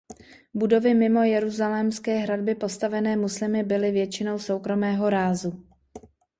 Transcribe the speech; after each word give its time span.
Budovy 0.53 0.93
mimo 0.93 1.21
jeruzalémské 1.23 2.17
hradby 2.17 2.55
postavené 2.55 3.15
muslimy 3.15 3.63
byly 3.63 3.91
většinou 3.91 4.39
soukromého 4.39 5.09
rázu. 5.09 5.67